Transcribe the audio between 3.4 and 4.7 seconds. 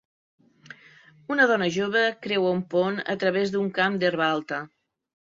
d'un camp d'herba alta.